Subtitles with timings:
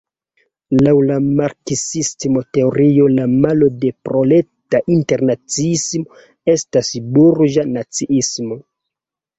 [0.85, 6.21] Laŭ la marksisma teorio la malo de proleta internaciismo
[6.57, 8.65] estas "burĝa naciismo".